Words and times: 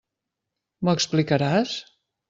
M'ho 0.83 0.95
explicaràs? 0.99 1.79